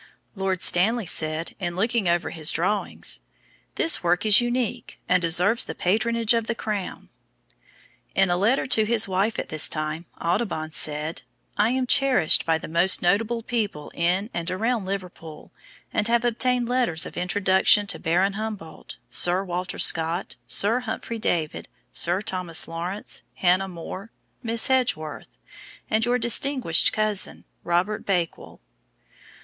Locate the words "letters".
16.67-17.05